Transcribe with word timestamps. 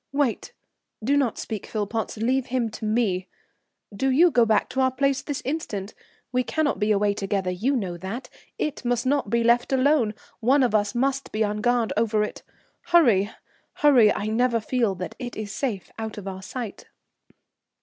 "Wait, 0.11 0.51
do 1.03 1.15
not 1.15 1.37
speak, 1.37 1.67
Philpotts, 1.67 2.17
leave 2.17 2.47
him 2.47 2.71
to 2.71 2.85
me.... 2.85 3.27
Do 3.95 4.09
you 4.09 4.31
go 4.31 4.47
back 4.47 4.67
to 4.69 4.81
our 4.81 4.89
place 4.89 5.21
this 5.21 5.43
instant; 5.45 5.93
we 6.31 6.43
cannot 6.43 6.79
be 6.79 6.89
away 6.91 7.13
together, 7.13 7.51
you 7.51 7.75
know 7.75 7.97
that; 7.97 8.27
it 8.57 8.83
must 8.83 9.05
not 9.05 9.29
be 9.29 9.43
left 9.43 9.71
alone, 9.71 10.15
one 10.39 10.63
of 10.63 10.73
us 10.73 10.95
must 10.95 11.31
be 11.31 11.43
on 11.43 11.57
guard 11.61 11.93
over 11.95 12.23
it. 12.23 12.41
Hurry, 12.87 13.29
hurry, 13.73 14.11
I 14.11 14.25
never 14.25 14.59
feel 14.59 14.95
that 14.95 15.13
it 15.19 15.35
is 15.35 15.51
safe 15.51 15.91
out 15.99 16.17
of 16.17 16.27
our 16.27 16.41
sight. 16.41 16.87